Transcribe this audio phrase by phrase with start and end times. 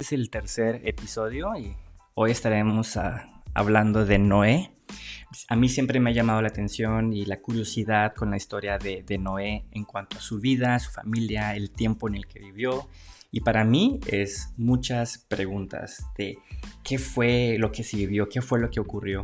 [0.00, 1.76] este es el tercer episodio y
[2.14, 4.70] hoy estaremos ah, hablando de Noé.
[5.48, 9.18] A mí siempre me ha llamado la atención y la curiosidad con la historia de,
[9.18, 12.88] Noé en cuanto a su vida, su familia, el tiempo en el que vivió.
[13.30, 16.38] Y para mí es muchas preguntas de
[16.82, 19.20] qué fue lo que se vivió, qué fue lo que ocurrió.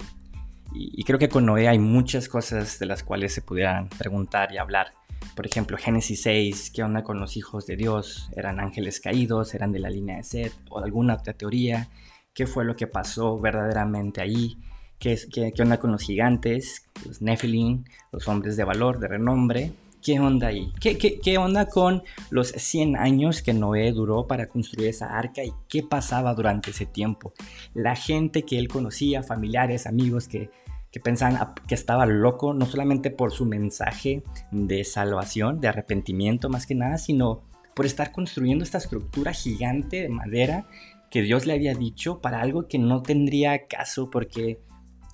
[0.74, 4.58] y creo que con Noé hay muchas cosas de las cuales se pudieran preguntar y
[4.58, 4.92] hablar.
[5.36, 8.30] Por ejemplo, Génesis 6, ¿qué onda con los hijos de Dios?
[8.34, 9.54] ¿Eran ángeles caídos?
[9.54, 10.54] ¿Eran de la línea de Seth?
[10.70, 11.90] ¿O alguna otra teoría?
[12.32, 14.56] ¿Qué fue lo que pasó verdaderamente ahí?
[14.98, 19.72] ¿Qué, qué, qué onda con los gigantes, los Nephilim, los hombres de valor, de renombre?
[20.02, 20.72] ¿Qué onda ahí?
[20.80, 25.44] ¿Qué, ¿Qué, qué, onda con los 100 años que Noé duró para construir esa arca
[25.44, 27.34] y qué pasaba durante ese tiempo?
[27.74, 30.48] La gente que él conocía, familiares, amigos que
[30.96, 36.64] que pensaban que estaba loco, no solamente por su mensaje de salvación, de arrepentimiento más
[36.64, 37.42] que nada, sino
[37.74, 40.64] por estar construyendo esta estructura gigante de madera
[41.10, 44.58] que Dios le había dicho para algo que no tendría caso porque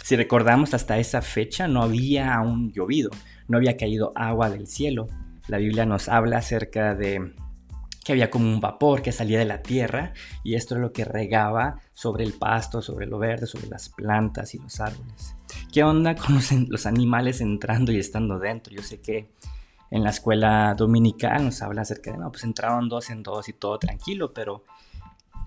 [0.05, 3.11] si recordamos hasta esa fecha no había aún llovido,
[3.48, 5.08] no había caído agua del cielo.
[5.48, 7.34] La Biblia nos habla acerca de
[8.05, 11.05] que había como un vapor que salía de la tierra y esto es lo que
[11.05, 15.34] regaba sobre el pasto, sobre lo verde, sobre las plantas y los árboles.
[15.72, 18.75] ¿Qué onda con los, animales entrando y estando dentro?
[18.75, 19.30] Yo sé que
[19.91, 23.53] en la escuela dominical nos habla acerca de, no, pues entraron dos en dos y
[23.53, 24.64] todo tranquilo, pero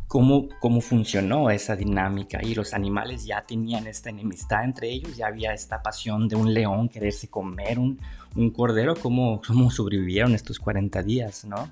[0.08, 2.40] ¿cómo, cómo funcionó esa dinámica?
[2.44, 6.54] Y los animales ya tenían esta enemistad entre ellos, ya había esta pasión de un
[6.54, 8.00] león quererse comer un,
[8.36, 11.70] un cordero, ¿cómo, ¿cómo sobrevivieron estos 40 días, no?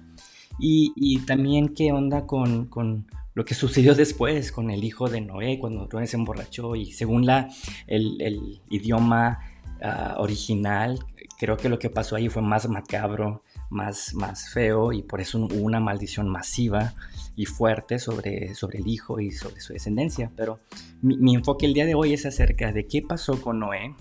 [0.59, 5.87] Y, también qué onda con, lo que sucedió después con el hijo de Noé, cuando
[5.91, 7.49] Noé se emborrachó y según la,
[7.87, 9.39] el, idioma
[9.81, 10.99] ah, original,
[11.39, 15.39] creo que lo que pasó ahí fue más macabro, más, más feo y por eso
[15.39, 16.93] hubo una maldición masiva
[17.35, 20.31] y fuerte sobre, sobre el hijo y sobre su descendencia.
[20.35, 20.59] Pero
[21.01, 23.95] mi, mi enfoque el día de hoy es acerca de qué pasó con Noé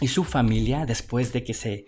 [0.00, 1.86] y su familia después de que se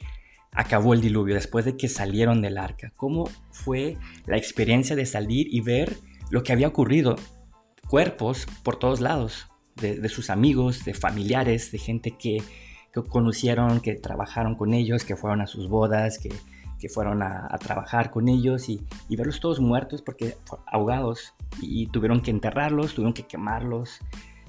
[0.54, 2.92] acabó el diluvio, después de que salieron del arca?
[2.97, 5.97] ¿Cómo fue la experiencia de salir y ver
[6.31, 7.16] lo que había ocurrido?
[7.88, 12.42] Cuerpos por todos lados, de, sus amigos, de familiares, de gente que,
[13.09, 16.31] conocieron, que trabajaron con ellos, que fueron a sus bodas, que,
[16.88, 20.36] fueron a, trabajar con ellos y, verlos todos muertos porque
[20.66, 24.00] ahogados y tuvieron que enterrarlos, tuvieron que quemarlos.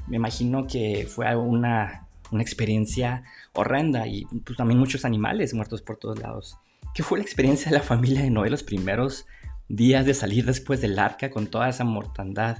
[0.07, 5.97] Me imagino que fue una una experiencia horrenda y pues, también muchos animales muertos por
[5.97, 6.57] todos lados.
[6.93, 9.25] ¿Qué fue la experiencia de la familia de Noé los primeros
[9.67, 12.59] días de salir después del arca con toda esa mortandad,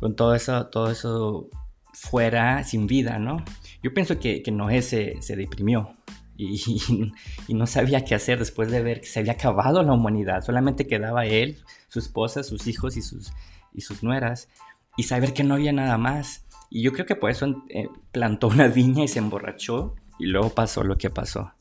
[0.00, 1.48] con todo eso, todo eso
[1.92, 3.44] fuera sin vida, ¿no?
[3.82, 5.92] Yo pienso que, Noé se, deprimió
[6.36, 6.62] y,
[7.48, 10.42] y, no sabía qué hacer después de ver que se había acabado la humanidad.
[10.42, 11.58] Solamente quedaba él,
[11.88, 13.32] su esposa, sus hijos y sus,
[13.74, 14.48] y sus nueras
[14.96, 16.44] y saber que no había nada más.
[16.74, 20.48] Y yo creo que por eso eh, plantó una viña y se emborrachó y luego
[20.50, 21.52] pasó lo que pasó.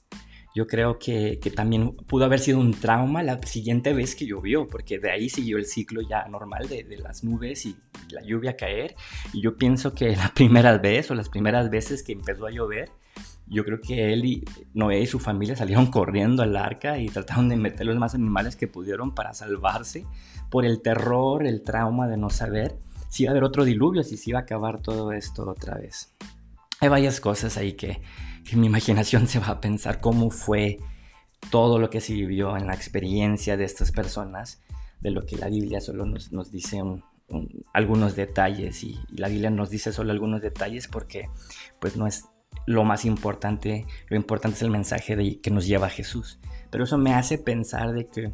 [0.55, 4.99] Yo creo que, también pudo haber sido un trauma la siguiente vez que llovió, porque
[4.99, 7.75] de ahí siguió el ciclo ya normal de, de las nubes y
[8.09, 8.95] la lluvia caer.
[9.33, 12.89] Y yo pienso que la primera vez o las primeras veces que empezó a llover,
[13.47, 17.49] yo creo que él y Noé y su familia salieron corriendo al arca y trataron
[17.49, 20.05] de meter los más animales que pudieron para salvarse
[20.49, 22.77] por el terror, el trauma de no saber
[23.11, 26.15] si iba a haber otro diluvio, si se iba a acabar todo esto otra vez.
[26.79, 28.01] Hay varias cosas ahí que,
[28.49, 30.79] que mi imaginación se va a pensar cómo fue
[31.49, 34.61] todo lo que se vivió en la experiencia de estas personas,
[35.01, 36.81] de lo que la Biblia solo nos, nos dice
[37.73, 41.29] algunos detalles y, la Biblia nos dice solo algunos detalles porque
[41.79, 42.25] pues no es
[42.65, 46.39] lo más importante, lo importante es el mensaje de, que nos lleva Jesús.
[46.69, 48.31] Pero eso me hace pensar de que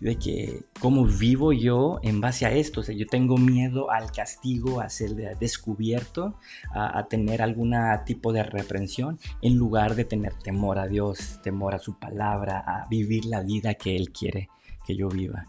[0.00, 2.80] de que cómo vivo yo en base a esto.
[2.80, 6.34] O sea, yo tengo miedo al castigo, a ser descubierto,
[6.72, 7.74] a, tener algún
[8.06, 12.86] tipo de reprensión, en lugar de tener temor a Dios, temor a su palabra, a
[12.88, 14.48] vivir la vida que Él quiere
[14.86, 15.46] que yo viva.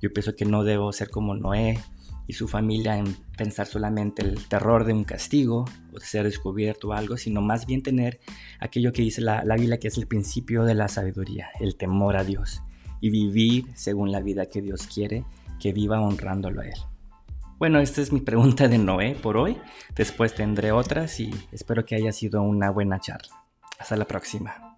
[0.00, 1.78] Yo pienso que no debo ser como Noé
[2.26, 6.88] y su familia en pensar solamente el terror de un castigo o de ser descubierto
[6.88, 8.20] o algo, sino más bien tener
[8.58, 12.16] aquello que dice la, la Biblia que es el principio de la sabiduría, el temor
[12.16, 12.62] a Dios
[13.02, 15.26] y vivir según la vida que Dios quiere,
[15.60, 16.78] que viva honrándolo a Él.
[17.58, 19.58] Bueno, esta es mi pregunta de Noé por hoy.
[19.94, 23.44] Después tendré otras y espero que haya sido una buena charla.
[23.78, 24.71] Hasta la próxima.